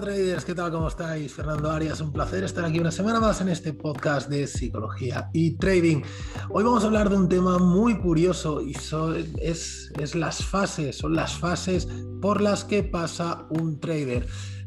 Traders, 0.00 0.44
¿qué 0.44 0.54
tal? 0.54 0.70
¿Cómo 0.70 0.88
estáis? 0.88 1.32
Fernando 1.32 1.70
Arias, 1.70 2.02
un 2.02 2.12
placer 2.12 2.44
estar 2.44 2.64
aquí 2.66 2.78
una 2.78 2.90
semana 2.90 3.18
más 3.18 3.40
en 3.40 3.48
este 3.48 3.72
podcast 3.72 4.28
de 4.28 4.46
psicología 4.46 5.30
y 5.32 5.52
trading. 5.52 6.02
Hoy 6.50 6.64
vamos 6.64 6.84
a 6.84 6.88
hablar 6.88 7.08
de 7.08 7.16
un 7.16 7.28
tema 7.30 7.58
muy 7.58 7.96
curioso 7.98 8.60
y 8.60 8.76
es, 9.40 9.90
es 9.98 10.14
las 10.14 10.44
fases, 10.44 10.98
son 10.98 11.16
las 11.16 11.38
fases 11.38 11.88
por 12.20 12.42
las 12.42 12.64
que 12.64 12.82
pasa 12.82 13.46
un 13.48 13.80
trader. 13.80 14.26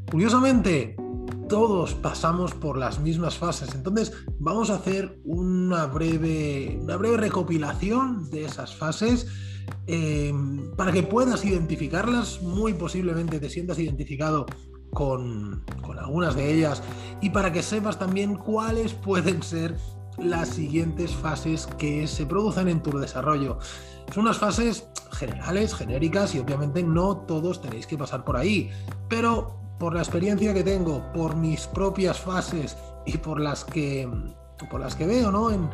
Curiosamente, 0.09 0.95
todos 1.47 1.93
pasamos 1.93 2.55
por 2.55 2.77
las 2.77 2.99
mismas 2.99 3.37
fases, 3.37 3.75
entonces 3.75 4.11
vamos 4.39 4.71
a 4.71 4.75
hacer 4.75 5.19
una 5.25 5.85
breve, 5.85 6.79
una 6.81 6.97
breve 6.97 7.17
recopilación 7.17 8.31
de 8.31 8.45
esas 8.45 8.75
fases. 8.75 9.27
Eh, 9.85 10.33
para 10.75 10.91
que 10.91 11.03
puedas 11.03 11.45
identificarlas, 11.45 12.41
muy 12.41 12.73
posiblemente 12.73 13.39
te 13.39 13.51
sientas 13.51 13.77
identificado 13.77 14.47
con, 14.93 15.63
algunas 15.99 16.35
de 16.35 16.53
ellas 16.53 16.81
y 17.21 17.29
para 17.29 17.51
que 17.51 17.61
sepas 17.61 17.99
también 17.99 18.35
cuáles 18.35 18.93
pueden 18.93 19.43
ser 19.43 19.75
las 20.17 20.49
siguientes 20.49 21.13
fases 21.13 21.67
que 21.77 22.07
se 22.07 22.25
producen 22.25 22.67
en 22.67 22.81
tu 22.81 22.97
desarrollo. 22.97 23.59
Son 24.13 24.23
unas 24.23 24.37
fases 24.37 24.87
generales, 25.11 25.75
genéricas 25.75 26.35
y 26.35 26.39
obviamente 26.39 26.83
no 26.83 27.17
todos 27.17 27.61
tenéis 27.61 27.87
que 27.87 27.97
pasar 27.97 28.23
por 28.23 28.37
ahí, 28.37 28.71
pero 29.07 29.59
por 29.79 29.93
la 29.93 30.01
experiencia 30.01 30.53
que 30.53 30.63
tengo, 30.63 31.01
por 31.13 31.35
mis 31.35 31.67
propias 31.67 32.19
fases 32.19 32.77
y 33.05 33.17
por 33.17 33.39
las 33.39 33.63
que, 33.63 34.09
por 34.69 34.81
las 34.81 34.95
que 34.95 35.07
veo 35.07 35.31
¿no? 35.31 35.51
en, 35.51 35.69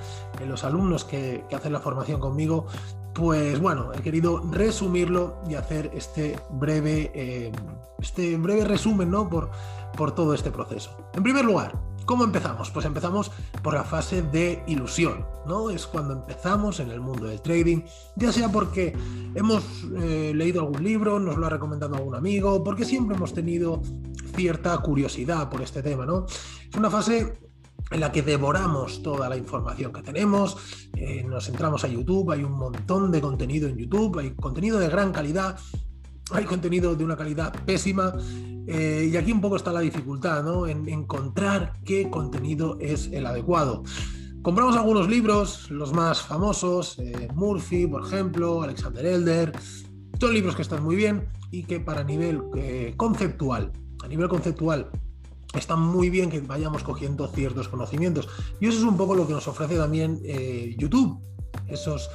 los 0.48 0.63
alumnos 0.63 1.04
que 1.05 1.44
hacen 1.54 1.74
la 1.74 1.80
formación 1.80 2.20
conmigo, 2.20 2.68
pues 3.16 3.60
bueno, 3.60 3.94
he 3.94 4.02
querido 4.02 4.44
resumirlo 4.52 5.38
y 5.50 5.55
hacer 5.55 5.90
este 5.96 6.38
breve, 6.52 7.12
eh, 7.16 7.52
este 7.98 8.35
breve 8.35 8.66
resumen 8.66 9.10
¿no? 9.10 9.30
por, 9.30 9.49
por 9.96 10.13
todo 10.13 10.34
este 10.34 10.52
proceso. 10.52 10.91
En 11.13 11.24
primer 11.24 11.46
lugar, 11.46 11.82
¿cómo 12.05 12.26
empezamos? 12.26 12.70
Pues 12.71 12.86
empezamos 12.86 13.32
por 13.63 13.74
la 13.74 13.86
fase 13.86 14.21
de 14.21 14.62
ilusión, 14.68 15.26
¿no? 15.48 15.70
Es 15.70 15.88
cuando 15.88 16.13
empezamos 16.13 16.82
en 16.82 16.91
el 16.91 16.99
mundo 16.99 17.27
del 17.27 17.41
trading, 17.41 17.84
ya 18.18 18.34
sea 18.34 18.49
porque 18.52 18.93
hemos 19.34 19.63
eh, 19.98 20.34
leído 20.36 20.60
algún 20.60 20.84
libro, 20.84 21.18
nos 21.18 21.38
lo 21.38 21.48
ha 21.48 21.49
recomendado 21.49 21.96
algún 21.96 22.16
amigo, 22.16 22.66
porque 22.66 22.84
siempre 22.84 23.16
hemos 23.16 23.34
tenido 23.34 23.82
cierta 24.36 24.77
curiosidad 24.80 25.49
por 25.49 25.62
este 25.62 25.82
tema, 25.82 26.05
¿no? 26.05 26.26
Es 26.70 26.76
una 26.76 26.90
fase 26.90 27.45
en 27.91 28.00
la 28.00 28.12
que 28.12 28.22
devoramos 28.22 29.04
toda 29.04 29.30
la 29.30 29.38
información 29.38 29.94
que 29.94 30.02
tenemos, 30.02 30.58
eh, 30.96 31.24
nos 31.24 31.48
entramos 31.50 31.84
a 31.84 31.88
YouTube, 31.88 32.32
hay 32.32 32.44
un 32.44 32.54
montón 32.54 33.12
de 33.12 33.22
contenido 33.22 33.68
en 33.70 33.77
YouTube, 33.77 34.20
hay 34.20 34.32
contenido 34.32 34.80
de 34.80 34.90
gran 34.90 35.12
calidad, 35.12 35.60
hay 36.32 36.46
contenido 36.46 36.96
de 36.96 37.04
una 37.04 37.16
calidad 37.16 37.54
pésima, 37.66 38.16
eh, 38.68 39.10
y 39.12 39.16
aquí 39.16 39.32
un 39.32 39.42
poco 39.42 39.55
está 39.55 39.72
la 39.72 39.82
dificultad, 39.82 40.44
¿no? 40.44 40.66
En 40.66 40.90
encontrar 40.90 41.74
qué 41.86 42.10
contenido 42.10 42.77
es 42.80 43.08
el 43.14 43.27
adecuado. 43.27 43.84
Compramos 44.42 44.76
algunos 44.76 45.08
libros, 45.08 45.70
los 45.70 45.94
más 45.94 46.22
famosos, 46.22 46.98
eh, 46.99 47.27
Murphy, 47.34 47.86
por 47.88 48.05
ejemplo, 48.05 48.64
Alexander 48.64 49.05
Elder, 49.05 49.52
son 50.20 50.34
libros 50.34 50.55
que 50.55 50.64
están 50.64 50.84
muy 50.84 50.96
bien 50.96 51.27
y 51.52 51.64
que 51.64 51.80
para 51.80 52.04
nivel 52.04 52.42
conceptual, 52.98 53.72
a 54.04 54.08
nivel 54.08 54.27
conceptual 54.27 54.90
está 55.60 55.76
muy 55.76 56.10
bien 56.10 56.30
que 56.30 56.42
vayamos 56.42 56.84
cogiendo 56.84 57.28
ciertos 57.28 57.68
conocimientos. 57.68 58.28
Y 58.60 58.68
eso 58.68 58.78
es 58.80 58.84
un 58.84 58.98
poco 58.98 59.16
lo 59.16 59.28
que 59.28 59.34
nos 59.34 59.48
ofrece 59.48 59.78
también 59.78 60.22
eh, 60.24 60.76
YouTube. 60.78 61.20
Esos, 61.68 62.10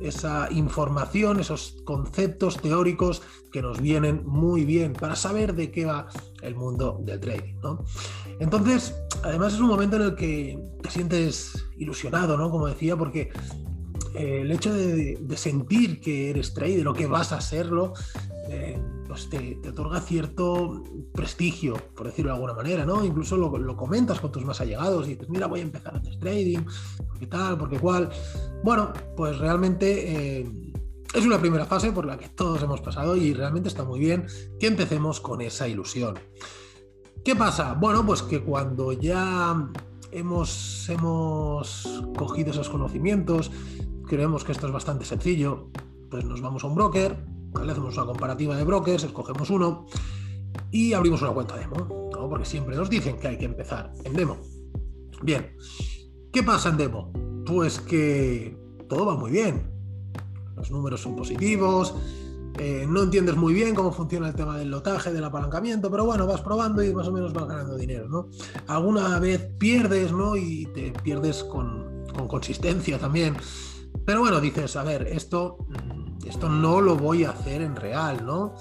esa 0.00 0.48
información, 0.50 1.40
esos 1.40 1.76
conceptos 1.84 2.60
teóricos 2.60 3.22
que 3.52 3.62
nos 3.62 3.80
vienen 3.80 4.22
muy 4.26 4.64
bien 4.64 4.92
para 4.92 5.16
saber 5.16 5.54
de 5.54 5.70
qué 5.70 5.86
va 5.86 6.08
el 6.42 6.54
mundo 6.54 7.00
del 7.02 7.20
trading. 7.20 7.54
Entonces, 8.40 8.94
además 9.22 9.54
es 9.54 9.60
un 9.60 9.68
momento 9.68 9.96
en 9.96 10.02
el 10.02 10.14
que 10.14 10.58
te 10.82 10.90
sientes 10.90 11.66
ilusionado, 11.76 12.36
¿no? 12.36 12.50
Como 12.50 12.66
decía, 12.66 12.96
porque 12.96 13.30
eh, 14.14 14.40
el 14.42 14.50
hecho 14.50 14.72
de, 14.72 15.18
sentir 15.36 16.00
que 16.00 16.30
eres 16.30 16.54
trader 16.54 16.88
o 16.88 16.94
que 16.94 17.06
vas 17.06 17.32
a 17.32 17.40
serlo, 17.40 17.92
eh, 18.48 18.78
pues 19.06 19.28
te, 19.28 19.60
otorga 19.68 20.00
cierto 20.00 20.82
prestigio, 21.12 21.74
por 21.94 22.06
decirlo 22.06 22.30
de 22.30 22.34
alguna 22.36 22.54
manera, 22.54 22.84
¿no? 22.84 23.04
Incluso 23.04 23.36
lo, 23.36 23.76
comentas 23.76 24.20
con 24.20 24.32
tus 24.32 24.44
más 24.44 24.60
allegados 24.60 25.06
y 25.06 25.10
dices, 25.10 25.28
mira, 25.28 25.46
voy 25.46 25.60
a 25.60 25.64
empezar 25.64 25.94
a 25.94 25.98
hacer 25.98 26.18
trading, 26.18 26.60
porque 27.06 27.26
tal, 27.26 27.58
porque 27.58 27.78
cual. 27.78 28.10
Bueno, 28.62 28.92
pues 29.16 29.38
realmente 29.38 30.40
eh, 30.40 30.72
es 31.14 31.24
una 31.24 31.38
primera 31.38 31.66
fase 31.66 31.92
por 31.92 32.06
la 32.06 32.18
que 32.18 32.28
todos 32.28 32.62
hemos 32.62 32.80
pasado 32.80 33.16
y 33.16 33.32
realmente 33.32 33.68
está 33.68 33.84
muy 33.84 34.00
bien 34.00 34.26
que 34.58 34.66
empecemos 34.66 35.20
con 35.20 35.40
esa 35.40 35.68
ilusión. 35.68 36.18
¿Qué 37.24 37.34
pasa? 37.34 37.74
Bueno, 37.74 38.04
pues 38.06 38.22
que 38.22 38.42
cuando 38.42 38.92
ya 38.92 39.68
hemos, 40.12 40.88
hemos 40.88 42.02
cogido 42.16 42.50
esos 42.50 42.68
conocimientos, 42.68 43.50
creemos 44.06 44.44
que 44.44 44.52
esto 44.52 44.66
es 44.66 44.72
bastante 44.72 45.04
sencillo, 45.04 45.70
pues 46.10 46.24
nos 46.24 46.40
vamos 46.40 46.64
a 46.64 46.68
un 46.68 46.74
broker, 46.74 47.16
le 47.64 47.72
hacemos 47.72 47.96
una 47.96 48.06
comparativa 48.06 48.56
de 48.56 48.64
brokers, 48.64 49.04
escogemos 49.04 49.50
uno 49.50 49.86
y 50.70 50.92
abrimos 50.92 51.22
una 51.22 51.32
cuenta 51.32 51.56
demo, 51.56 52.10
porque 52.28 52.44
siempre 52.44 52.76
nos 52.76 52.90
dicen 52.90 53.18
que 53.18 53.28
hay 53.28 53.38
que 53.38 53.44
empezar 53.44 53.92
en 54.04 54.12
demo. 54.14 54.38
Bien, 55.22 55.56
¿qué 56.32 56.42
pasa 56.42 56.70
en 56.70 56.76
demo? 56.76 57.12
Pues 57.46 57.80
que 57.80 58.56
todo 58.88 59.06
va 59.06 59.16
muy 59.16 59.30
bien. 59.30 59.70
Los 60.56 60.70
números 60.70 61.02
son 61.02 61.14
positivos, 61.16 61.94
eh, 62.58 62.86
no 62.88 63.02
entiendes 63.02 63.36
muy 63.36 63.52
bien 63.52 63.74
cómo 63.74 63.92
funciona 63.92 64.28
el 64.28 64.34
tema 64.34 64.56
del 64.56 64.70
lotaje, 64.70 65.12
del 65.12 65.24
apalancamiento, 65.24 65.90
pero 65.90 66.06
bueno, 66.06 66.26
vas 66.26 66.40
probando 66.40 66.82
y 66.82 66.92
más 66.94 67.06
o 67.06 67.12
menos 67.12 67.32
vas 67.34 67.46
ganando 67.46 67.76
dinero, 67.76 68.08
¿no? 68.08 68.28
Alguna 68.66 69.18
vez 69.18 69.50
pierdes, 69.58 70.12
¿no? 70.12 70.36
Y 70.36 70.66
te 70.74 70.92
pierdes 71.02 71.44
con, 71.44 72.06
con 72.16 72.26
consistencia 72.26 72.98
también. 72.98 73.36
Pero 74.06 74.20
bueno, 74.20 74.40
dices, 74.40 74.76
a 74.76 74.84
ver, 74.84 75.06
esto 75.08 75.58
esto 76.28 76.48
no 76.48 76.80
lo 76.80 76.96
voy 76.96 77.24
a 77.24 77.30
hacer 77.30 77.62
en 77.62 77.76
real, 77.76 78.24
¿no? 78.24 78.54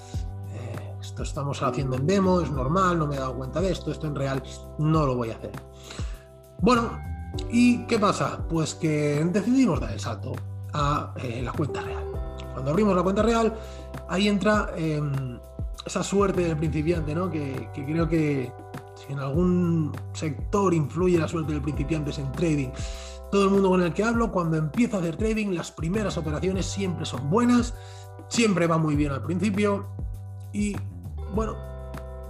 Eh, 0.53 0.95
esto 1.01 1.23
estamos 1.23 1.61
haciendo 1.61 1.95
en 1.95 2.07
demo, 2.07 2.41
es 2.41 2.51
normal, 2.51 2.99
no 2.99 3.07
me 3.07 3.15
he 3.15 3.19
dado 3.19 3.35
cuenta 3.35 3.61
de 3.61 3.71
esto, 3.71 3.91
esto 3.91 4.07
en 4.07 4.15
real 4.15 4.43
no 4.79 5.05
lo 5.05 5.15
voy 5.15 5.31
a 5.31 5.35
hacer. 5.35 5.51
Bueno, 6.61 6.99
¿y 7.49 7.85
qué 7.85 7.99
pasa? 7.99 8.39
Pues 8.49 8.75
que 8.75 9.23
decidimos 9.31 9.79
dar 9.79 9.91
el 9.91 9.99
salto 9.99 10.33
a 10.73 11.13
eh, 11.17 11.41
la 11.43 11.51
cuenta 11.51 11.81
real. 11.81 12.03
Cuando 12.53 12.71
abrimos 12.71 12.95
la 12.95 13.03
cuenta 13.03 13.21
real, 13.21 13.53
ahí 14.07 14.27
entra 14.27 14.69
em, 14.75 15.39
esa 15.85 16.03
suerte 16.03 16.41
del 16.41 16.57
principiante, 16.57 17.13
¿no? 17.13 17.29
Que, 17.29 17.69
que 17.73 17.85
creo 17.85 18.07
que 18.07 18.51
si 18.95 19.13
en 19.13 19.19
algún 19.19 19.91
sector 20.13 20.73
influye 20.73 21.17
la 21.17 21.27
suerte 21.27 21.51
del 21.51 21.61
principiante 21.61 22.11
es 22.11 22.19
en 22.19 22.31
trading 22.31 22.69
todo 23.31 23.46
el 23.46 23.50
mundo 23.50 23.69
con 23.69 23.81
el 23.81 23.94
que 23.94 24.03
hablo, 24.03 24.31
cuando 24.31 24.58
empieza 24.58 24.97
a 24.97 25.00
hacer 25.00 25.18
trading, 25.18 25.53
las 25.53 25.72
primeras 25.72 26.18
operaciones 26.18 26.66
siempre 26.66 27.06
son 27.06 27.30
buenas, 27.30 27.74
siempre 28.28 28.68
va 28.68 28.78
muy 28.78 28.96
bien 28.96 29.12
al 29.12 29.24
principio 29.24 29.88
y 30.53 30.75
bueno, 31.34 31.56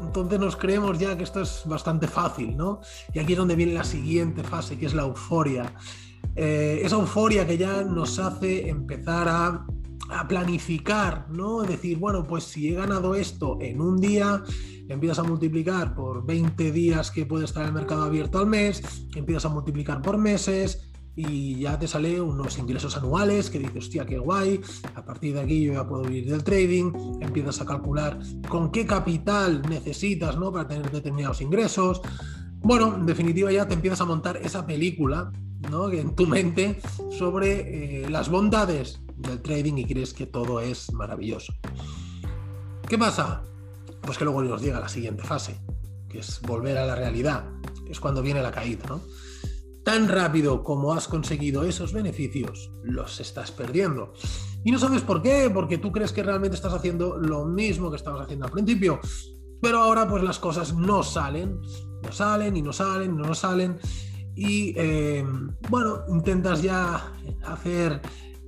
entonces 0.02 0.40
nos 0.40 0.56
creemos 0.56 0.98
ya 1.00 1.18
que 1.18 1.24
esto 1.24 1.42
es 1.42 1.64
bastante 1.66 2.08
fácil, 2.08 2.56
¿no? 2.56 2.82
Y 3.14 3.20
aquí 3.20 3.34
es 3.34 3.38
donde 3.38 3.56
viene 3.56 3.74
la 3.74 3.84
siguiente 3.84 4.44
fase, 4.44 4.78
que 4.78 4.86
es 4.86 4.94
la 4.94 5.04
euforia. 5.04 5.74
Eh, 6.36 6.82
esa 6.84 6.96
euforia 6.96 7.46
que 7.46 7.58
ya 7.58 7.84
nos 7.84 8.20
hace 8.20 8.68
empezar 8.68 9.28
a, 9.30 9.66
a, 10.10 10.28
planificar, 10.28 11.28
¿no? 11.30 11.62
Decir, 11.62 11.98
bueno, 11.98 12.26
pues 12.26 12.44
si 12.44 12.70
he 12.70 12.76
ganado 12.76 13.16
esto 13.16 13.58
en 13.62 13.82
un 13.82 14.00
día, 14.00 14.44
empiezas 14.88 15.20
a 15.20 15.24
multiplicar 15.24 15.96
por 15.96 16.26
20 16.26 16.72
días 16.72 17.12
que 17.12 17.26
puede 17.26 17.46
estar 17.46 17.66
el 17.66 17.74
mercado 17.74 18.04
abierto 18.04 18.40
al 18.40 18.48
mes, 18.48 18.82
empiezas 19.16 19.46
a 19.46 19.50
multiplicar 19.50 20.02
por 20.02 20.18
meses 20.18 20.92
y 21.16 21.60
ya 21.60 21.80
te 21.80 21.88
sale 21.88 22.20
unos 22.20 22.58
ingresos 22.58 22.98
anuales 22.98 23.50
que 23.50 23.60
dices, 23.60 23.86
hostia, 23.86 24.06
qué 24.06 24.18
guay, 24.18 24.60
a 24.96 25.06
partir 25.06 25.34
de 25.34 25.42
aquí 25.42 25.64
yo 25.64 25.74
ya 25.74 25.88
puedo 25.88 26.04
vivir 26.04 26.30
del 26.30 26.44
trading, 26.44 26.92
empiezas 27.22 27.62
a 27.62 27.66
calcular 27.66 28.20
con 28.50 28.72
qué 28.72 28.86
capital 28.86 29.62
necesitas 29.70 30.38
¿no? 30.38 30.52
para 30.52 30.68
tener 30.68 30.92
determinados 30.92 31.42
ingresos. 31.42 32.02
Bueno, 32.56 32.96
en 32.96 33.06
definitiva 33.06 33.52
ya 33.52 33.68
te 33.68 33.76
empiezas 33.76 34.02
a 34.02 34.06
montar 34.06 34.38
esa 34.38 34.66
película 34.66 35.32
¿no? 35.72 35.90
en 35.90 36.16
tu 36.16 36.28
mente 36.28 36.82
sobre 37.10 38.04
eh, 38.04 38.10
las 38.10 38.30
bondades 38.30 39.05
del 39.18 39.42
trading 39.42 39.78
y 39.78 39.86
crees 39.86 40.14
que 40.14 40.26
todo 40.26 40.60
es 40.60 40.92
maravilloso. 40.94 41.54
¿Qué 42.88 42.98
pasa? 42.98 43.44
pues 44.06 44.18
que 44.18 44.24
luego 44.24 44.42
nos 44.44 44.62
llega 44.62 44.80
la 44.80 44.90
siguiente 44.90 45.24
fase, 45.24 45.60
que 46.08 46.20
es 46.20 46.42
volver 46.42 46.78
a 46.78 46.86
la 46.86 46.96
realidad, 46.96 47.50
es 47.88 48.00
cuando 48.00 48.22
viene 48.22 48.42
la 48.42 48.52
caída, 48.52 48.86
¿no? 48.88 49.02
Tan 49.84 50.08
rápido 50.08 50.64
como 50.64 50.94
has 50.94 51.08
conseguido 51.08 51.64
esos 51.64 51.94
beneficios, 51.94 52.72
los 52.84 53.20
estás 53.20 53.52
perdiendo. 53.52 54.14
Y 54.64 54.72
no 54.72 54.80
sabes 54.80 55.04
por 55.04 55.22
qué, 55.22 55.52
porque 55.54 55.78
tú 55.78 55.92
crees 55.92 56.12
que 56.12 56.24
realmente 56.24 56.56
estás 56.56 56.74
haciendo 56.74 57.18
lo 57.18 57.46
mismo 57.46 57.92
que 57.92 57.98
estabas 57.98 58.22
haciendo 58.22 58.46
al 58.46 58.52
principio. 58.52 59.00
Pero 59.62 59.80
ahora 59.80 60.08
pues 60.10 60.24
las 60.24 60.40
cosas 60.40 60.74
no 60.74 61.04
salen, 61.04 61.60
no 62.02 62.12
salen 62.12 62.58
y 62.58 62.64
no 62.64 62.74
salen, 62.74 63.16
no 63.16 63.36
salen. 63.36 63.78
Y 64.36 64.74
eh, 64.76 65.24
bueno, 65.70 66.04
intentas 66.10 66.64
ya 66.64 67.14
hacer 67.44 68.02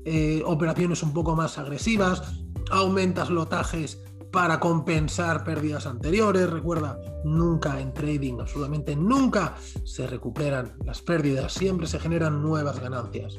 eh, 0.10 0.42
operaciones 0.46 1.04
un 1.04 1.12
poco 1.12 1.36
más 1.36 1.58
agresivas, 1.58 2.24
aumentas 2.72 3.30
lotajes 3.30 4.02
para 4.32 4.58
compensar 4.58 5.44
pérdidas 5.44 5.86
anteriores. 5.86 6.50
Recuerda, 6.50 6.98
nunca 7.26 7.82
en 7.82 7.94
trading, 7.94 8.40
absolutamente 8.40 8.96
nunca 8.96 9.56
se 9.84 10.08
recuperan 10.08 10.78
las 10.86 11.02
pérdidas, 11.02 11.52
siempre 11.52 11.88
se 11.88 12.00
generan 12.00 12.42
nuevas 12.42 12.80
ganancias. 12.80 13.38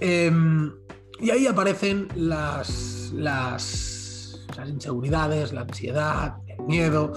Em, 0.00 0.70
y 1.18 1.30
ahí 1.30 1.46
aparecen 1.46 2.08
las, 2.14 3.12
las, 3.14 4.46
las 4.58 4.68
inseguridades, 4.68 5.54
la 5.54 5.62
ansiedad, 5.62 6.42
el 6.46 6.62
miedo. 6.66 7.14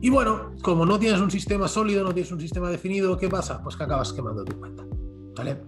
Y 0.00 0.10
bueno, 0.10 0.56
como 0.60 0.84
no 0.84 0.98
tienes 0.98 1.20
un 1.20 1.30
sistema 1.30 1.68
sólido, 1.68 2.02
no 2.02 2.12
tienes 2.12 2.32
un 2.32 2.40
sistema 2.40 2.68
definido, 2.68 3.16
¿qué 3.16 3.28
pasa? 3.28 3.62
Pues 3.62 3.76
que 3.76 3.84
acabas 3.84 4.12
quemando 4.12 4.44
tu 4.44 4.58
cuenta. 4.58 4.84
¿Vale? 5.36 5.62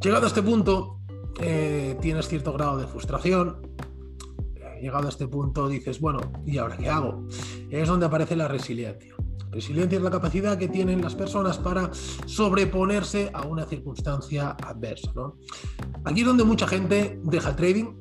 Llegado 0.00 0.24
a 0.24 0.28
este 0.28 0.42
punto, 0.42 0.98
eh, 1.40 1.96
tienes 2.00 2.26
cierto 2.26 2.54
grado 2.54 2.78
de 2.78 2.86
frustración. 2.86 3.60
llegado 4.80 5.06
a 5.06 5.10
este 5.10 5.28
punto 5.28 5.68
dices, 5.68 6.00
bueno, 6.00 6.20
¿y 6.46 6.56
ahora 6.56 6.78
qué 6.78 6.88
hago? 6.88 7.26
Es 7.68 7.86
donde 7.86 8.06
aparece 8.06 8.34
la 8.34 8.48
resiliencia. 8.48 9.14
Resiliencia 9.50 9.98
es 9.98 10.02
la 10.02 10.10
capacidad 10.10 10.56
que 10.56 10.68
tienen 10.68 11.02
las 11.02 11.14
personas 11.14 11.58
para 11.58 11.90
sobreponerse 12.24 13.30
a 13.34 13.42
una 13.42 13.66
circunstancia 13.66 14.50
adversa. 14.50 15.12
Aquí 16.04 16.20
es 16.20 16.26
donde 16.26 16.44
mucha 16.44 16.66
gente 16.66 17.20
deja 17.24 17.50
el 17.50 17.56
trading, 17.56 17.92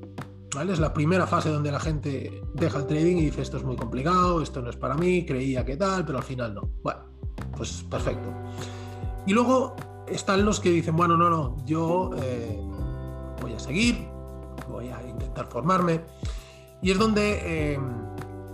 es 0.70 0.80
la 0.80 0.94
primera 0.94 1.28
fase 1.28 1.50
donde 1.50 1.72
la 1.72 1.82
gente 1.82 2.42
deja 2.54 2.80
el 2.80 2.88
trading 2.88 3.18
y 3.18 3.26
dice 3.26 3.42
esto 3.42 3.58
es 3.58 3.64
muy 3.64 3.76
complicado, 3.76 4.42
esto 4.42 4.62
no 4.62 4.70
es 4.70 4.78
para 4.78 4.96
mí, 4.96 5.26
creía 5.26 5.66
que 5.66 5.76
tal, 5.76 6.06
pero 6.06 6.20
al 6.20 6.24
final 6.24 6.54
no. 6.54 6.70
Bueno, 6.82 7.02
pues 7.58 7.84
perfecto. 7.90 8.32
Y 9.26 9.34
luego 9.34 9.76
están 10.12 10.46
los 10.46 10.60
que 10.60 10.70
dicen, 10.70 10.96
bueno, 10.96 11.18
no, 11.18 11.30
no, 11.30 11.58
yo 11.66 12.12
eh, 12.18 12.60
voy 13.42 13.54
a 13.54 13.60
seguir, 13.60 14.08
voy 14.70 14.90
a 14.90 15.02
intentar 15.08 15.48
formarme. 15.48 16.02
Y 16.82 16.92
es 16.92 16.98
donde 16.98 17.74
eh, 17.74 17.80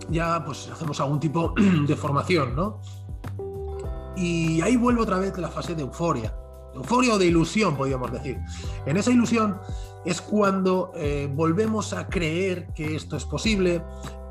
ya 0.10 0.44
pues 0.46 0.70
hacemos 0.70 1.00
algún 1.00 1.20
tipo 1.20 1.54
de 1.88 1.96
formación, 1.96 2.56
¿no? 2.56 2.82
Y 4.16 4.62
ahí 4.62 4.78
vuelve 4.78 5.02
otra 5.02 5.20
vez 5.20 5.38
la 5.38 5.50
fase 5.50 5.76
de 5.76 5.82
euforia. 5.82 6.34
Euforia 6.74 7.16
o 7.16 7.18
de 7.18 7.26
ilusión, 7.26 7.76
podríamos 7.76 8.12
decir. 8.12 8.40
En 8.86 8.98
esa 8.98 9.12
ilusión 9.12 9.60
es 10.06 10.22
cuando 10.22 10.92
eh, 10.96 11.30
volvemos 11.34 11.94
a 11.94 12.08
creer 12.08 12.68
que 12.74 12.96
esto 12.96 13.18
es 13.18 13.26
posible, 13.26 13.82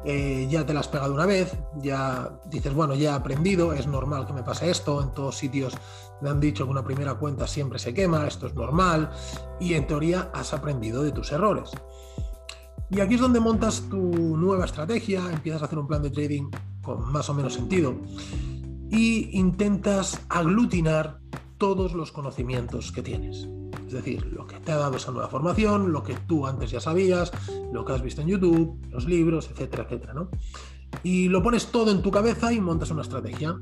eh, 0.05 0.47
ya 0.51 0.67
te 0.67 0.75
la 0.75 0.81
has 0.81 0.89
pegado 0.89 1.15
una 1.15 1.27
vez, 1.27 1.57
ya 1.77 2.39
dices, 2.51 2.75
bueno, 2.75 2.95
ya 2.95 3.13
he 3.13 3.15
aprendido, 3.15 3.73
es 3.73 3.87
normal 3.87 4.27
que 4.27 4.33
me 4.33 4.43
pase 4.43 4.71
esto, 4.71 5.03
en 5.03 5.13
todos 5.13 5.37
sitios 5.37 5.75
me 6.21 6.31
han 6.31 6.41
dicho 6.41 6.65
que 6.65 6.71
una 6.71 6.85
primera 6.85 7.15
cuenta 7.15 7.47
siempre 7.47 7.79
se 7.79 7.93
quema, 7.93 8.27
esto 8.27 8.47
es 8.47 8.55
normal, 8.55 9.11
y 9.61 9.75
en 9.75 9.87
teoría 9.87 10.31
has 10.33 10.53
aprendido 10.53 11.03
de 11.03 11.13
tus 11.13 11.33
errores. 11.33 11.71
Y 12.91 13.01
aquí 13.01 13.15
es 13.15 13.21
donde 13.21 13.41
montas 13.41 13.83
tu 13.89 14.37
nueva 14.37 14.67
estrategia, 14.67 15.21
empiezas 15.33 15.63
a 15.63 15.65
hacer 15.67 15.79
un 15.79 15.89
plan 15.89 16.03
de 16.03 16.11
trading 16.11 16.51
con 16.83 17.11
más 17.11 17.29
o 17.29 17.35
menos 17.35 17.55
sentido 17.55 17.95
y 18.91 19.37
intentas 19.39 20.21
aglutinar 20.29 21.19
todos 21.59 21.95
los 21.95 22.13
conocimientos 22.13 22.93
que 22.93 23.03
tienes. 23.03 23.49
Decir, 23.95 24.27
lo 24.33 24.47
que 24.47 24.59
te 24.59 24.73
ha 24.73 24.77
dado 24.77 24.97
esa 24.97 25.13
nueva 25.13 25.29
formación, 25.29 25.93
lo 25.93 26.03
que 26.03 26.15
tú 26.27 26.47
antes 26.49 26.71
ya 26.71 26.81
sabías, 26.81 27.31
lo 27.73 27.85
que 27.85 27.93
has 27.93 28.03
visto 28.03 28.23
en 28.23 28.29
YouTube, 28.29 28.77
los 28.91 29.07
libros, 29.07 29.49
etcétera, 29.51 29.85
etcétera, 29.85 30.15
¿no? 30.15 30.29
Y 31.05 31.29
lo 31.29 31.43
pones 31.43 31.69
todo 31.69 31.93
en 31.93 32.03
tu 32.03 32.11
cabeza 32.11 32.53
y 32.53 32.61
montas 32.61 32.91
una 32.91 33.03
estrategia. 33.03 33.57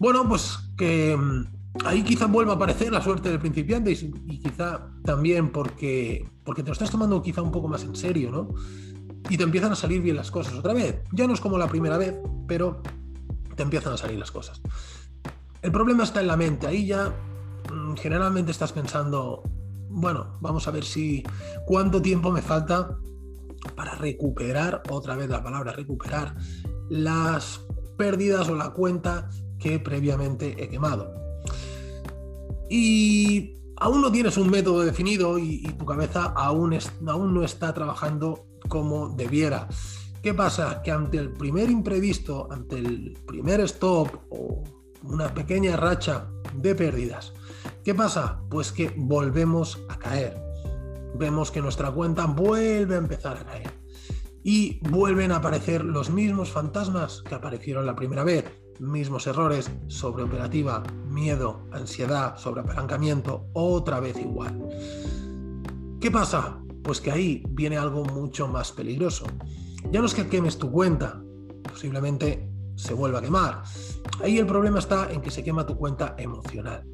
Bueno, 0.00 0.28
pues 0.28 0.58
que 0.76 1.16
mm, 1.16 1.84
ahí 1.84 2.02
quizá 2.02 2.26
vuelva 2.26 2.54
a 2.54 2.56
aparecer 2.56 2.92
la 2.92 3.00
suerte 3.00 3.28
del 3.28 3.38
principiante 3.38 3.92
y, 3.92 4.38
quizá 4.40 4.88
también 5.04 5.50
porque, 5.50 6.28
porque 6.44 6.62
te 6.62 6.68
lo 6.68 6.72
estás 6.72 6.90
tomando 6.90 7.22
quizá 7.22 7.42
un 7.42 7.52
poco 7.52 7.68
más 7.68 7.84
en 7.84 7.94
serio, 7.94 8.30
¿no? 8.32 8.48
Y 9.30 9.36
te 9.36 9.44
empiezan 9.44 9.70
a 9.70 9.76
salir 9.76 10.02
bien 10.02 10.16
las 10.16 10.32
cosas 10.32 10.54
otra 10.54 10.72
vez. 10.72 11.02
Ya 11.12 11.28
no 11.28 11.34
es 11.34 11.40
como 11.40 11.58
la 11.58 11.68
primera 11.68 11.96
vez, 11.96 12.16
pero 12.48 12.82
te 13.54 13.62
empiezan 13.62 13.92
a 13.92 13.96
salir 13.96 14.18
las 14.18 14.32
cosas. 14.32 14.60
El 15.62 15.72
problema 15.72 16.04
está 16.04 16.20
en 16.20 16.26
la 16.26 16.36
mente. 16.36 16.66
Ahí 16.66 16.86
ya 16.86 17.12
generalmente 18.00 18.52
estás 18.52 18.72
pensando, 18.72 19.42
bueno, 19.88 20.38
vamos 20.40 20.66
a 20.68 20.70
ver 20.70 20.84
si 20.84 21.22
cuánto 21.66 22.00
tiempo 22.02 22.30
me 22.30 22.42
falta 22.42 22.98
para 23.74 23.94
recuperar, 23.94 24.82
otra 24.90 25.16
vez 25.16 25.28
la 25.28 25.42
palabra 25.42 25.72
recuperar, 25.72 26.36
las 26.88 27.60
pérdidas 27.96 28.48
o 28.48 28.54
la 28.54 28.70
cuenta 28.70 29.28
que 29.58 29.78
previamente 29.78 30.62
he 30.62 30.68
quemado. 30.68 31.14
Y 32.68 33.54
aún 33.76 34.00
no 34.00 34.10
tienes 34.10 34.36
un 34.36 34.50
método 34.50 34.82
definido 34.82 35.38
y, 35.38 35.62
tu 35.78 35.84
cabeza 35.84 36.32
aún, 36.36 36.76
aún 37.06 37.34
no 37.34 37.42
está 37.42 37.72
trabajando 37.72 38.46
como 38.68 39.08
debiera. 39.10 39.68
¿Qué 40.22 40.34
pasa? 40.34 40.82
Que 40.82 40.90
ante 40.90 41.18
el 41.18 41.32
primer 41.32 41.70
imprevisto, 41.70 42.48
ante 42.50 42.78
el 42.78 43.16
primer 43.26 43.60
stop 43.60 44.08
o 44.30 44.64
una 45.04 45.32
pequeña 45.32 45.76
racha 45.76 46.28
de 46.54 46.74
pérdidas, 46.74 47.32
¿qué 47.86 47.94
pasa? 47.94 48.40
Pues 48.50 48.72
que 48.72 48.92
volvemos 48.96 49.80
a 49.88 49.96
caer. 49.96 50.42
Vemos 51.14 51.52
que 51.52 51.62
nuestra 51.62 51.92
cuenta 51.92 52.26
vuelve 52.26 52.96
a 52.96 52.98
empezar 52.98 53.36
a 53.36 53.44
caer. 53.44 53.70
Y 54.42 54.80
vuelven 54.88 55.30
a 55.30 55.36
aparecer 55.36 55.84
los 55.84 56.10
mismos 56.10 56.50
fantasmas 56.50 57.22
que 57.22 57.36
aparecieron 57.36 57.86
la 57.86 57.94
primera 57.94 58.24
vez. 58.24 58.44
Mismos 58.80 59.28
errores, 59.28 59.70
sobreoperativa, 59.86 60.82
miedo, 61.08 61.68
ansiedad, 61.70 62.36
sobreapalancamiento, 62.36 63.46
otra 63.52 64.00
vez 64.00 64.18
igual. 64.18 64.68
¿Qué 66.00 66.10
pasa? 66.10 66.58
Pues 66.82 67.00
que 67.00 67.12
ahí 67.12 67.44
viene 67.50 67.78
algo 67.78 68.04
mucho 68.04 68.48
más 68.48 68.72
peligroso. 68.72 69.26
Ya 69.92 70.00
no 70.00 70.06
es 70.06 70.14
que 70.14 70.26
quemes 70.26 70.58
tu 70.58 70.72
cuenta, 70.72 71.22
posiblemente 71.62 72.50
se 72.74 72.94
vuelva 72.94 73.20
a 73.20 73.22
quemar. 73.22 73.62
Ahí 74.24 74.38
el 74.38 74.46
problema 74.46 74.80
está 74.80 75.12
en 75.12 75.20
que 75.20 75.30
se 75.30 75.44
quema 75.44 75.64
tu 75.64 75.76
cuenta 75.76 76.16
emocional. 76.18 76.84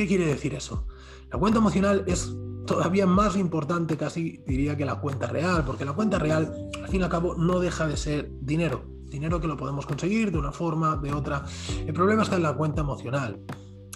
¿Qué 0.00 0.06
quiere 0.06 0.24
decir 0.24 0.54
eso? 0.54 0.86
La 1.30 1.38
cuenta 1.38 1.58
emocional 1.58 2.04
es 2.06 2.34
todavía 2.66 3.04
más 3.04 3.36
importante 3.36 3.98
casi 3.98 4.42
diría 4.46 4.74
que 4.74 4.86
la 4.86 4.98
cuenta 4.98 5.26
real, 5.26 5.62
porque 5.66 5.84
la 5.84 5.92
cuenta 5.92 6.18
real 6.18 6.70
al 6.82 6.88
fin 6.88 7.02
y 7.02 7.04
al 7.04 7.10
cabo 7.10 7.34
no 7.34 7.60
deja 7.60 7.86
de 7.86 7.98
ser 7.98 8.32
dinero, 8.40 8.86
dinero 9.10 9.42
que 9.42 9.46
lo 9.46 9.58
podemos 9.58 9.84
conseguir 9.84 10.32
de 10.32 10.38
una 10.38 10.52
forma, 10.52 10.96
de 10.96 11.12
otra. 11.12 11.44
El 11.86 11.92
problema 11.92 12.22
está 12.22 12.36
en 12.36 12.44
la 12.44 12.54
cuenta 12.54 12.80
emocional. 12.80 13.42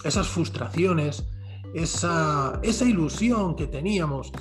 Esas 0.03 0.27
frustraciones, 0.27 1.25
esa, 1.73 2.59
esa 2.61 2.85
ilusión 2.85 3.55
que 3.55 3.65
teníamos 3.65 4.31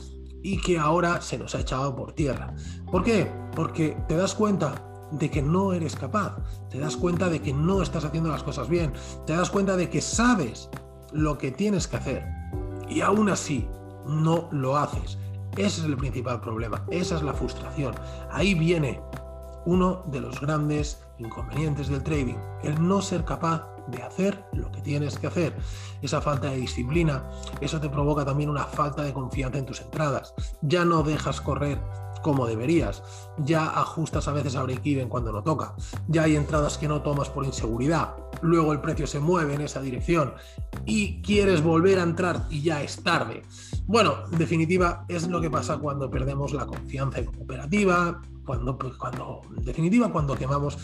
y 0.43 0.60
que 0.60 0.78
ahora 0.78 1.22
se 1.22 1.38
nos 1.38 1.55
ha 1.55 1.60
echado 1.60 1.96
por 1.96 2.12
tierra. 2.12 2.55
¿Por 2.93 3.05
qué? 3.05 3.32
Porque 3.56 3.96
te 4.06 4.19
das 4.19 4.34
cuenta 4.34 4.86
de 5.12 5.31
que 5.31 5.41
no 5.41 5.72
eres 5.72 5.96
capaz, 5.96 6.36
te 6.69 6.79
das 6.79 6.98
cuenta 6.98 7.31
de 7.31 7.41
que 7.41 7.55
no 7.55 7.81
estás 7.81 8.05
haciendo 8.05 8.29
las 8.29 8.43
cosas 8.43 8.69
bien, 8.69 8.93
te 9.27 9.32
das 9.32 9.48
cuenta 9.48 9.79
de 9.79 9.88
que 9.88 10.03
sabes 10.03 10.69
lo 11.14 11.38
que 11.38 11.50
tienes 11.50 11.86
que 11.86 11.96
hacer 11.96 12.26
y 12.88 13.00
aún 13.00 13.30
así 13.30 13.68
no 14.04 14.48
lo 14.50 14.76
haces. 14.76 15.18
Ese 15.56 15.80
es 15.80 15.84
el 15.84 15.96
principal 15.96 16.40
problema, 16.40 16.84
esa 16.90 17.16
es 17.16 17.22
la 17.22 17.32
frustración. 17.32 17.94
Ahí 18.30 18.54
viene 18.54 19.00
uno 19.64 20.02
de 20.06 20.20
los 20.20 20.40
grandes 20.40 21.00
inconvenientes 21.18 21.88
del 21.88 22.02
trading, 22.02 22.36
el 22.64 22.86
no 22.86 23.00
ser 23.00 23.24
capaz 23.24 23.66
de 23.86 24.02
hacer 24.02 24.44
lo 24.52 24.70
que 24.72 24.80
tienes 24.80 25.18
que 25.18 25.28
hacer. 25.28 25.54
Esa 26.02 26.20
falta 26.20 26.50
de 26.50 26.56
disciplina, 26.56 27.22
eso 27.60 27.80
te 27.80 27.88
provoca 27.88 28.24
también 28.24 28.50
una 28.50 28.64
falta 28.64 29.02
de 29.02 29.12
confianza 29.12 29.58
en 29.58 29.66
tus 29.66 29.80
entradas. 29.80 30.34
Ya 30.62 30.84
no 30.84 31.02
dejas 31.02 31.40
correr 31.40 31.80
como 32.24 32.46
deberías. 32.46 33.02
Ya 33.36 33.66
ajustas 33.78 34.26
a 34.26 34.32
veces 34.32 34.56
a 34.56 34.62
break-even 34.62 35.10
cuando 35.10 35.31
no 35.31 35.43
toca. 35.43 35.76
Ya 36.08 36.22
hay 36.22 36.34
entradas 36.34 36.78
que 36.78 36.88
no 36.88 37.02
tomas 37.02 37.28
por 37.28 37.44
inseguridad. 37.44 38.16
Luego 38.40 38.72
el 38.72 38.81
precio 38.81 39.06
se 39.06 39.20
mueve 39.20 39.54
en 39.54 39.60
esa 39.60 39.82
dirección 39.82 40.32
y 40.86 41.20
quieres 41.20 41.62
volver 41.62 41.98
a 41.98 42.02
entrar 42.02 42.46
y 42.48 42.62
ya 42.62 42.82
es 42.82 43.02
tarde. 43.02 43.43
Bueno, 43.86 44.24
en 44.32 44.38
definitiva, 44.38 45.04
es 45.08 45.28
lo 45.28 45.40
que 45.40 45.50
pasa 45.50 45.76
cuando 45.76 46.10
perdemos 46.10 46.54
la 46.54 46.66
confianza 46.66 47.19
en 47.19 47.28
operativa, 47.28 48.22
cuando, 48.46 48.78
pues, 48.78 48.94
cuando, 48.94 49.43
en 49.56 49.64
definitiva, 49.64 50.10
cuando 50.10 50.34
quemamos 50.34 50.78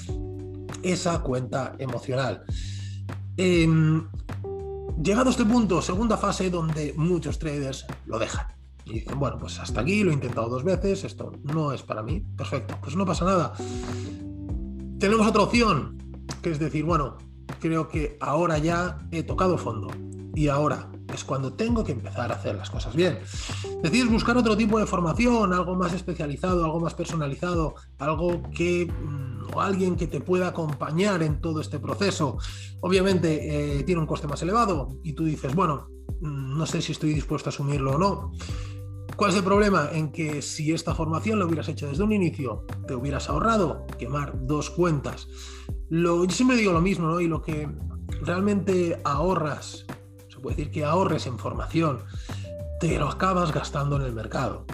esa 0.82 1.20
cuenta 1.20 1.75
emocional. 1.78 2.44
Em, 3.38 4.06
llegado 5.02 5.28
a 5.28 5.30
este 5.30 5.47
punto, 5.47 5.80
segunda 5.80 6.18
fase 6.18 6.50
donde 6.50 6.92
muchos 6.99 7.38
traders 7.38 7.87
lo 8.04 8.18
dejan. 8.18 8.60
Y 8.84 8.94
dicen, 8.94 9.18
bueno, 9.18 9.38
pues 9.38 9.58
hasta 9.58 9.80
aquí, 9.80 10.02
lo 10.02 10.10
he 10.10 10.14
intentado 10.14 10.49
dos 10.49 10.64
veces, 10.64 11.04
esto 11.04 11.32
no 11.42 11.72
es 11.72 11.82
para 11.82 12.02
mí, 12.02 12.25
perfecto, 12.37 12.76
pues 12.82 12.96
no 12.96 13.06
pasa 13.06 13.25
nada. 13.25 13.54
Tenemos 14.99 15.26
otra 15.26 15.42
opción, 15.42 15.99
que 16.42 16.50
es 16.50 16.58
decir, 16.58 16.84
bueno, 16.84 17.16
creo 17.60 17.88
que 17.88 18.16
ahora 18.20 18.58
ya 18.58 18.99
he 19.10 19.22
tocado 19.22 19.58
fondo 19.58 19.88
y 20.34 20.49
ahora 20.49 20.90
es 21.12 21.25
cuando 21.25 21.52
tengo 21.52 21.82
que 21.84 21.92
empezar 21.92 22.30
a 22.30 22.37
hacer 22.37 22.54
las 22.54 22.70
cosas 22.70 22.94
bien. 22.94 23.18
Decides 23.82 24.10
buscar 24.10 24.37
otro 24.37 24.56
tipo 24.56 24.78
de 24.78 24.87
formación, 24.87 25.52
algo 25.52 25.75
más 25.75 25.92
especializado, 25.92 26.64
algo 26.64 26.80
más 26.80 26.94
personalizado, 26.94 27.75
algo 27.99 28.42
que 28.54 28.87
mm, 28.87 29.54
o 29.54 29.60
alguien 29.60 29.96
que 29.96 30.06
te 30.06 30.20
pueda 30.20 30.49
acompañar 30.49 31.22
en 31.22 31.40
todo 31.40 31.60
este 31.60 31.78
proceso. 31.78 32.38
Obviamente 32.80 33.78
eh, 33.78 33.82
tiene 33.82 34.00
un 34.00 34.06
coste 34.06 34.28
más 34.28 34.42
elevado 34.42 34.96
y 35.02 35.12
tú 35.14 35.25
dices, 35.25 35.54
bueno, 35.54 35.88
no 36.21 36.67
sé 36.67 36.83
si 36.83 36.93
estoy 36.93 37.15
dispuesto 37.15 37.49
a 37.49 37.53
asumirlo 37.53 37.93
o 37.93 37.99
no. 37.99 38.33
¿Cuál 39.17 39.31
es 39.31 39.37
el 39.37 39.45
problema? 39.45 39.91
En 39.93 40.12
que 40.12 40.41
si 40.41 40.73
esta 40.73 40.95
formación 40.95 41.39
lo 41.39 41.47
hubieras 41.47 41.69
hecho 41.69 41.89
desde 41.89 42.03
un 42.03 42.12
inicio, 42.12 42.65
te 42.87 42.95
hubieras 42.95 43.29
ahorrado 43.29 43.87
quemar 43.99 44.33
dos 44.47 44.71
cuentas. 44.71 45.29
Lo, 45.89 46.25
yo 46.25 46.31
siempre 46.31 46.57
digo 46.57 46.73
lo 46.73 46.81
mismo, 46.81 47.07
¿no? 47.07 47.21
Y 47.21 47.29
lo 47.29 47.43
que 47.43 47.69
realmente 48.23 49.00
ahorras, 49.05 49.85
se 50.29 50.39
puede 50.41 50.57
decir 50.57 50.73
que 50.73 50.85
ahorres 50.85 51.27
en 51.27 51.39
formación, 51.39 51.99
te 52.81 52.99
lo 52.99 53.09
acabas 53.09 53.53
gastando 53.53 53.97
en 53.97 54.03
el 54.03 54.12
mercado. 54.12 54.65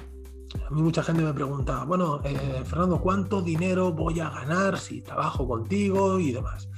A 0.65 0.71
mí 0.71 0.81
mucha 0.81 1.03
gente 1.03 1.23
me 1.23 1.33
pregunta, 1.33 1.85
bueno, 1.85 2.21
eh, 2.25 2.63
Fernando, 2.65 3.01
¿cuánto 3.01 3.43
dinero 3.43 3.93
voy 3.93 4.21
a 4.21 4.31
ganar 4.31 4.79
si 4.79 5.03
trabajo 5.03 5.47
contigo 5.47 6.19
y 6.19 6.33
demás? 6.33 6.69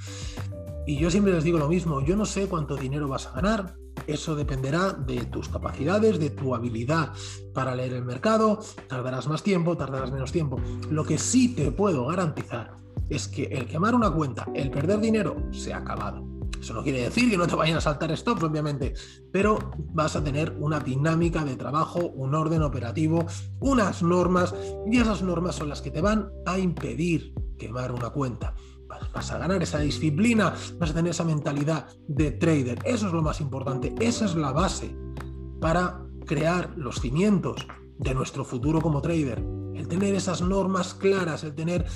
Y 0.86 0.96
yo 0.98 1.10
siempre 1.10 1.32
les 1.34 1.44
digo 1.44 1.58
lo 1.58 1.68
mismo, 1.68 2.00
yo 2.00 2.16
no 2.16 2.24
sé 2.24 2.46
cuánto 2.46 2.76
dinero 2.76 3.08
vas 3.08 3.26
a 3.26 3.32
ganar, 3.32 3.76
eso 4.08 4.34
dependerá 4.34 4.92
de 4.92 5.26
tus 5.26 5.48
capacidades, 5.48 6.18
de 6.18 6.30
tu 6.30 6.54
habilidad 6.54 7.12
para 7.52 7.74
leer 7.74 7.92
el 7.92 8.04
mercado, 8.04 8.58
tardarás 8.88 9.28
más 9.28 9.42
tiempo, 9.42 9.76
tardarás 9.76 10.10
menos 10.10 10.32
tiempo. 10.32 10.60
Lo 10.90 11.04
que 11.04 11.18
sí 11.18 11.54
te 11.54 11.70
puedo 11.70 12.06
garantizar 12.06 12.76
es 13.08 13.28
que 13.28 13.44
el 13.44 13.66
quemar 13.66 13.94
una 13.94 14.10
cuenta, 14.10 14.46
el 14.54 14.70
perder 14.70 15.00
dinero, 15.00 15.36
se 15.52 15.72
ha 15.72 15.78
acabado. 15.78 16.26
Eso 16.60 16.74
no 16.74 16.82
quiere 16.82 17.02
decir 17.02 17.30
que 17.30 17.36
no 17.36 17.46
te 17.46 17.54
vayan 17.54 17.76
a 17.76 17.80
saltar 17.80 18.16
stops, 18.16 18.42
obviamente, 18.42 18.94
pero 19.30 19.58
vas 19.92 20.16
a 20.16 20.24
tener 20.24 20.56
una 20.58 20.80
dinámica 20.80 21.44
de 21.44 21.56
trabajo, 21.56 22.00
un 22.00 22.34
orden 22.34 22.62
operativo, 22.62 23.26
unas 23.60 24.02
normas, 24.02 24.54
y 24.90 24.98
esas 24.98 25.22
normas 25.22 25.54
son 25.54 25.68
las 25.68 25.82
que 25.82 25.90
te 25.90 26.00
van 26.00 26.30
a 26.46 26.58
impedir 26.58 27.32
quemar 27.58 27.92
una 27.92 28.10
cuenta. 28.10 28.54
Vas 29.12 29.30
a 29.30 29.38
ganar 29.38 29.62
esa 29.62 29.78
disciplina, 29.78 30.54
vas 30.78 30.90
a 30.90 30.94
tener 30.94 31.10
esa 31.10 31.24
mentalidad 31.24 31.86
de 32.06 32.32
trader. 32.32 32.78
Eso 32.84 33.06
es 33.06 33.12
lo 33.12 33.22
más 33.22 33.40
importante, 33.40 33.94
esa 34.00 34.24
es 34.24 34.34
la 34.34 34.52
base 34.52 34.94
para 35.60 36.02
crear 36.26 36.72
los 36.76 37.00
cimientos 37.00 37.66
de 37.98 38.14
nuestro 38.14 38.44
futuro 38.44 38.80
como 38.80 39.00
trader. 39.00 39.42
El 39.74 39.88
tener 39.88 40.14
esas 40.14 40.42
normas 40.42 40.94
claras, 40.94 41.44
el 41.44 41.54
tener 41.54 41.86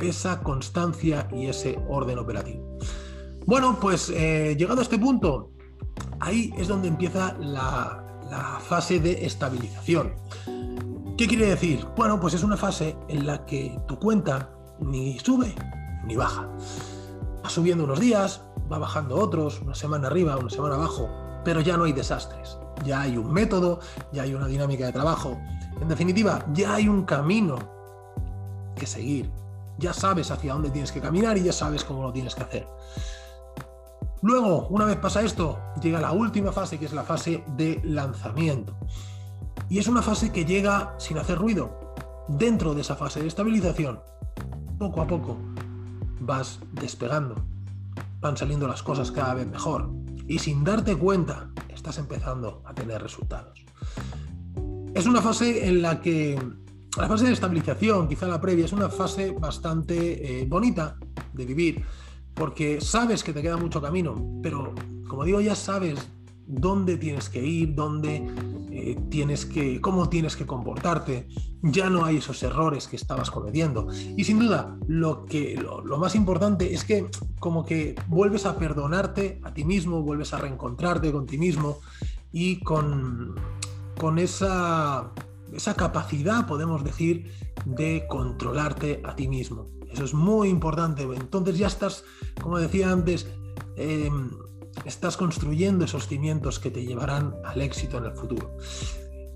esa 0.00 0.40
constancia 0.40 1.28
y 1.32 1.46
ese 1.46 1.78
orden 1.88 2.18
operativo. 2.18 2.78
Bueno, 3.46 3.78
pues 3.80 4.10
eh, 4.10 4.56
llegado 4.58 4.80
a 4.80 4.82
este 4.82 4.98
punto, 4.98 5.52
ahí 6.20 6.52
es 6.58 6.68
donde 6.68 6.88
empieza 6.88 7.36
la, 7.38 8.04
fase 8.60 9.00
de 9.00 9.24
estabilización. 9.24 10.12
¿Qué 11.16 11.26
quiere 11.26 11.46
decir? 11.46 11.86
Bueno, 11.96 12.20
pues 12.20 12.34
es 12.34 12.42
una 12.42 12.58
fase 12.58 12.94
en 13.08 13.26
la 13.26 13.46
que 13.46 13.78
tu 13.88 13.98
cuenta 13.98 14.50
ni 14.80 15.18
sube 15.18 15.54
ni 16.08 16.16
baja. 16.16 16.48
Va 17.44 17.48
subiendo 17.48 17.84
unos 17.84 18.00
días, 18.00 18.42
va 18.72 18.78
bajando 18.78 19.16
otros, 19.16 19.60
una 19.60 19.74
semana 19.74 20.08
arriba, 20.08 20.36
una 20.36 20.50
semana 20.50 20.74
abajo, 20.74 21.08
pero 21.44 21.60
ya 21.60 21.76
no 21.76 21.84
hay 21.84 21.92
desastres. 21.92 22.58
Ya 22.84 23.02
hay 23.02 23.16
un 23.16 23.32
método, 23.32 23.80
ya 24.12 24.22
hay 24.22 24.34
una 24.34 24.46
dinámica 24.46 24.86
de 24.86 24.92
trabajo. 24.92 25.38
En 25.80 25.88
definitiva, 25.88 26.44
ya 26.52 26.74
hay 26.74 26.88
un 26.88 27.04
camino 27.04 27.56
que 28.74 28.86
seguir. 28.86 29.30
Ya 29.78 29.92
sabes 29.92 30.30
hacia 30.30 30.54
dónde 30.54 30.70
tienes 30.70 30.90
que 30.90 31.00
caminar 31.00 31.36
y 31.38 31.44
ya 31.44 31.52
sabes 31.52 31.84
cómo 31.84 32.02
lo 32.02 32.12
tienes 32.12 32.34
que 32.34 32.42
hacer. 32.42 32.66
Luego, 34.22 34.66
una 34.68 34.84
vez 34.84 34.96
pasa 34.96 35.22
esto, 35.22 35.60
llega 35.80 36.00
la 36.00 36.10
última 36.10 36.50
fase, 36.50 36.78
que 36.78 36.86
es 36.86 36.92
la 36.92 37.04
fase 37.04 37.44
de 37.56 37.80
lanzamiento. 37.84 38.76
Y 39.68 39.78
es 39.78 39.86
una 39.86 40.02
fase 40.02 40.32
que 40.32 40.44
llega 40.44 40.94
sin 40.98 41.18
hacer 41.18 41.38
ruido. 41.38 41.94
Dentro 42.26 42.74
de 42.74 42.80
esa 42.80 42.96
fase 42.96 43.20
de 43.20 43.28
estabilización, 43.28 44.00
poco 44.78 45.00
a 45.00 45.06
poco, 45.06 45.36
vas 46.28 46.60
despegando. 46.72 47.34
Van 48.20 48.36
saliendo 48.36 48.68
las 48.68 48.84
cosas 48.84 49.10
cada 49.10 49.34
vez 49.34 49.48
mejor. 49.48 49.90
Y 50.28 50.38
sin 50.38 50.62
darte 50.62 50.94
cuenta, 50.94 51.50
estás 51.74 51.98
empezando 51.98 52.62
a 52.64 52.74
tener 52.74 53.02
resultados. 53.02 53.64
Es 54.94 55.06
una 55.06 55.22
fase 55.22 55.66
en 55.66 55.82
la 55.82 56.00
que 56.00 56.40
la 56.96 57.08
fase 57.08 57.26
de 57.26 57.32
estabilización, 57.32 58.08
quizá 58.08 58.28
la 58.28 58.40
previa, 58.40 58.66
es 58.66 58.72
una 58.72 58.88
fase 58.88 59.32
bastante 59.32 60.42
eh, 60.42 60.46
bonita 60.46 60.96
de 61.32 61.46
vivir 61.46 61.84
porque 62.38 62.80
sabes 62.80 63.24
que 63.24 63.32
te 63.32 63.42
queda 63.42 63.56
mucho 63.56 63.82
camino, 63.82 64.38
pero 64.42 64.72
como 65.08 65.24
digo, 65.24 65.40
ya 65.40 65.56
sabes 65.56 66.08
dónde 66.46 66.96
tienes 66.96 67.28
que 67.28 67.44
ir, 67.44 67.74
dónde 67.74 68.24
eh, 68.78 68.96
tienes 69.10 69.44
que, 69.44 69.80
cómo 69.80 70.08
tienes 70.08 70.36
que 70.36 70.46
comportarte. 70.46 71.26
Ya 71.62 71.90
no 71.90 72.04
hay 72.04 72.18
esos 72.18 72.40
errores 72.44 72.86
que 72.86 72.94
estabas 72.94 73.30
cometiendo. 73.30 73.88
Y 74.16 74.22
sin 74.22 74.38
duda, 74.38 74.78
lo 74.86 75.24
que 75.26 75.56
lo, 75.56 75.98
más 75.98 76.14
importante 76.14 76.72
es 76.72 76.84
que 76.84 77.06
como 77.40 77.64
que 77.64 77.96
vuelves 78.06 78.46
a 78.46 78.56
perdonarte 78.56 79.40
a 79.42 79.52
ti 79.52 79.64
mismo, 79.64 80.02
vuelves 80.02 80.32
a 80.32 80.38
reencontrarte 80.38 81.10
con 81.10 81.26
ti 81.26 81.38
mismo 81.38 81.78
y 82.30 82.60
con, 82.60 83.34
con 84.00 84.20
esa, 84.20 85.10
esa 85.52 85.74
capacidad, 85.74 86.46
podemos 86.46 86.84
decir, 86.84 87.32
de 87.64 88.06
controlarte 88.08 89.02
a 89.04 89.16
ti 89.16 89.26
mismo. 89.26 89.66
Eso 89.90 90.04
es 90.04 90.14
muy 90.14 90.48
importante. 90.50 91.02
Entonces 91.02 91.58
ya 91.58 91.66
estás, 91.66 92.04
como 92.40 92.58
decía 92.58 92.92
antes, 92.92 93.26
em, 93.76 94.30
estás 94.84 95.16
construyendo 95.16 95.84
esos 95.84 96.06
cimientos 96.06 96.58
que 96.58 96.70
te 96.70 96.84
llevarán 96.84 97.34
al 97.44 97.60
éxito 97.60 97.98
en 97.98 98.04
el 98.04 98.12
futuro. 98.12 98.56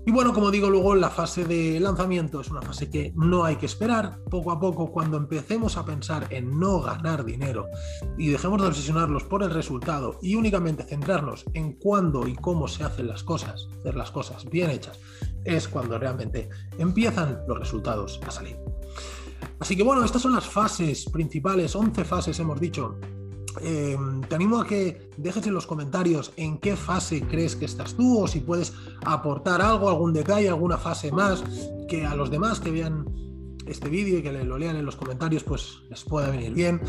Y 0.05 0.11
bueno, 0.11 0.33
como 0.33 0.51
digo, 0.51 0.69
luego 0.69 0.95
la 0.95 1.09
fase 1.09 1.45
de 1.45 1.79
lanzamiento 1.79 2.41
es 2.41 2.49
una 2.49 2.61
fase 2.61 2.89
que 2.89 3.13
no 3.15 3.45
hay 3.45 3.55
que 3.55 3.67
esperar. 3.67 4.19
Poco 4.29 4.51
a 4.51 4.59
poco, 4.59 4.91
cuando 4.91 5.15
empecemos 5.15 5.77
a 5.77 5.85
pensar 5.85 6.27
en 6.29 6.59
no 6.59 6.81
ganar 6.81 7.23
dinero 7.23 7.67
y 8.17 8.27
dejemos 8.27 8.61
de 8.61 8.67
obsesionarlos 8.67 9.23
por 9.23 9.43
el 9.43 9.51
resultado 9.51 10.19
y 10.21 10.35
únicamente 10.35 10.83
centrarnos 10.83 11.45
en 11.53 11.73
cuándo 11.73 12.27
y 12.27 12.35
cómo 12.35 12.67
se 12.67 12.83
hacen 12.83 13.07
las 13.07 13.23
cosas, 13.23 13.69
hacer 13.79 13.95
las 13.95 14.11
cosas 14.11 14.43
bien 14.43 14.71
hechas, 14.71 14.99
es 15.45 15.69
cuando 15.69 15.97
realmente 15.97 16.49
empiezan 16.77 17.39
los 17.47 17.59
resultados 17.59 18.19
a 18.27 18.31
salir. 18.31 18.57
Así 19.59 19.77
que 19.77 19.83
bueno, 19.83 20.03
estas 20.03 20.21
son 20.21 20.33
las 20.33 20.45
fases 20.45 21.05
principales, 21.05 21.73
11 21.77 22.03
fases 22.03 22.37
hemos 22.39 22.59
dicho. 22.59 22.99
Eh, 23.61 23.97
te 24.27 24.35
animo 24.35 24.59
a 24.59 24.67
que 24.67 25.09
dejes 25.17 25.45
en 25.47 25.53
los 25.53 25.67
comentarios 25.67 26.33
en 26.37 26.57
qué 26.57 26.75
fase 26.75 27.21
crees 27.21 27.55
que 27.55 27.65
estás 27.65 27.95
tú 27.95 28.23
o 28.23 28.27
si 28.27 28.39
puedes 28.39 28.73
aportar 29.05 29.61
algo, 29.61 29.89
algún 29.89 30.13
detalle, 30.13 30.49
alguna 30.49 30.77
fase 30.77 31.11
más 31.11 31.43
que 31.87 32.05
a 32.05 32.15
los 32.15 32.31
demás 32.31 32.59
que 32.59 32.71
vean 32.71 33.05
este 33.65 33.89
vídeo 33.89 34.19
y 34.19 34.21
que 34.21 34.31
lo 34.31 34.57
lean 34.57 34.75
en 34.75 34.85
los 34.85 34.95
comentarios, 34.95 35.43
pues 35.43 35.83
les 35.89 36.03
pueda 36.03 36.29
venir 36.29 36.53
bien. 36.53 36.81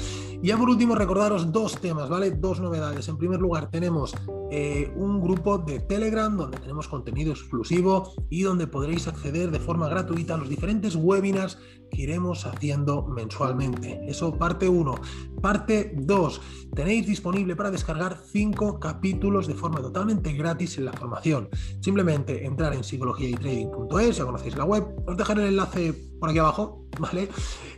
Y 0.43 0.49
ya 0.49 0.57
por 0.57 0.69
último, 0.69 0.95
recordaros 0.95 1.53
dos 1.53 1.79
temas, 1.81 2.09
¿vale? 2.09 2.33
Dos 2.33 2.61
novedades. 2.61 3.09
En 3.09 3.17
primer 3.17 3.41
lugar, 3.41 3.71
tenemos 3.71 4.15
eh, 4.51 4.93
un 4.97 5.21
grupo 5.21 5.59
de 5.59 5.81
Telegram 5.81 6.37
donde 6.37 6.59
tenemos 6.59 6.89
contenido 6.89 7.33
exclusivo 7.33 8.13
y 8.29 8.43
donde 8.43 8.67
podréis 8.67 9.07
acceder 9.09 9.51
de 9.51 9.61
forma 9.61 9.89
gratuita 9.89 10.35
a 10.35 10.39
los 10.39 10.49
diferentes 10.49 10.97
webinars 10.97 11.59
que 11.95 12.03
iremos 12.03 12.45
haciendo 12.47 13.07
mensualmente. 13.07 14.01
Eso 14.07 14.37
parte 14.37 14.69
1. 14.69 14.95
Parte 15.41 15.93
2. 15.97 16.41
Tenéis 16.75 17.07
disponible 17.07 17.55
para 17.55 17.71
descargar 17.71 18.19
5 18.19 18.81
capítulos 18.81 19.47
de 19.47 19.55
forma 19.55 19.81
totalmente 19.81 20.33
gratis 20.33 20.77
en 20.79 20.87
la 20.87 20.93
formación. 20.93 21.49
Simplemente 21.81 22.45
entrar 22.45 22.75
en 22.75 22.83
psicologiaytrading.es, 22.83 24.17
ya 24.17 24.25
conocéis 24.25 24.57
la 24.57 24.65
web, 24.65 24.85
os 25.07 25.17
dejaré 25.17 25.43
el 25.43 25.49
enlace 25.51 25.95
por 26.19 26.31
aquí 26.31 26.39
abajo, 26.39 26.87
¿vale? 26.99 27.29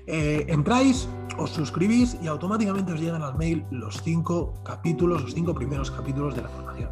Eh, 0.06 0.46
entráis, 0.48 1.08
os 1.38 1.50
suscribís 1.50 2.16
y 2.22 2.28
automáticamente 2.28 2.92
os 2.92 3.00
llegan 3.00 3.22
al 3.22 3.36
mail 3.36 3.64
los 3.70 4.02
5 4.02 4.62
capítulos, 4.64 5.22
los 5.22 5.34
5 5.34 5.54
primeros 5.54 5.90
capítulos 5.90 6.34
de 6.34 6.42
la 6.42 6.48
formación. 6.48 6.88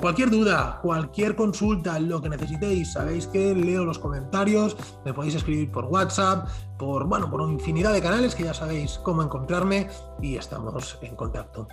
Cualquier 0.00 0.30
duda, 0.30 0.78
cualquier 0.80 1.36
consulta, 1.36 2.00
lo 2.00 2.22
que 2.22 2.30
necesitéis, 2.30 2.94
sabéis 2.94 3.26
que 3.26 3.54
leo 3.54 3.84
los 3.84 3.98
comentarios, 3.98 4.74
me 5.04 5.12
podéis 5.12 5.34
escribir 5.34 5.70
por 5.70 5.84
WhatsApp, 5.84 6.48
por 6.78 7.04
bueno, 7.04 7.30
por 7.30 7.42
infinidad 7.50 7.92
de 7.92 8.00
canales 8.00 8.34
que 8.34 8.44
ya 8.44 8.54
sabéis 8.54 8.98
cómo 9.02 9.22
encontrarme 9.22 9.88
y 10.22 10.36
estamos 10.36 10.98
en 11.02 11.14
contacto. 11.16 11.68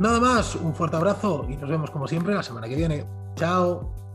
Nada 0.00 0.18
más, 0.18 0.56
un 0.56 0.74
fuerte 0.74 0.96
abrazo 0.96 1.46
y 1.48 1.56
nos 1.56 1.70
vemos 1.70 1.92
como 1.92 2.08
siempre 2.08 2.34
la 2.34 2.42
semana 2.42 2.68
que 2.68 2.74
viene. 2.74 3.06
Chao. 3.36 4.07